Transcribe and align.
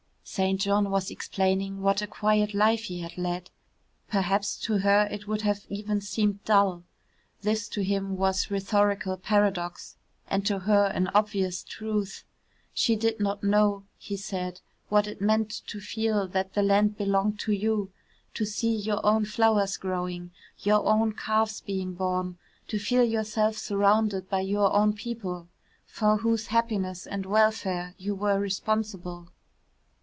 St. 0.23 0.61
John 0.61 0.91
was 0.91 1.11
explaining 1.11 1.81
what 1.81 2.01
a 2.01 2.07
quiet 2.07 2.53
life 2.53 2.83
he 2.83 3.01
had 3.01 3.17
led. 3.17 3.49
Perhaps, 4.07 4.57
to 4.61 4.77
her, 4.77 5.05
it 5.11 5.27
would 5.27 5.41
have 5.41 5.65
even 5.67 5.99
seemed 5.99 6.41
dull. 6.45 6.83
(This 7.41 7.67
to 7.67 7.83
him 7.83 8.15
was 8.15 8.49
rhetorical 8.49 9.17
paradox, 9.17 9.97
and 10.29 10.45
to 10.45 10.59
her 10.59 10.85
an 10.95 11.09
obvious 11.13 11.63
truth.) 11.63 12.23
She 12.73 12.95
did 12.95 13.19
not 13.19 13.43
know, 13.43 13.83
he 13.97 14.15
said, 14.15 14.61
what 14.87 15.05
it 15.05 15.19
meant 15.19 15.49
to 15.67 15.81
feel 15.81 16.29
that 16.29 16.53
the 16.53 16.63
land 16.63 16.97
belonged 16.97 17.37
to 17.41 17.51
you 17.51 17.91
to 18.35 18.45
see 18.45 18.73
your 18.73 19.05
own 19.05 19.25
flowers 19.25 19.75
growing, 19.75 20.31
your 20.59 20.85
own 20.85 21.11
calves 21.11 21.59
being 21.59 21.93
born 21.93 22.37
to 22.69 22.79
feel 22.79 23.03
yourself 23.03 23.57
surrounded 23.57 24.29
by 24.29 24.39
your 24.39 24.73
own 24.73 24.93
people, 24.93 25.49
for 25.85 26.17
whose 26.19 26.47
happiness 26.47 27.05
and 27.05 27.25
welfare 27.25 27.95
you 27.97 28.15
were 28.15 28.39
responsible. 28.39 29.27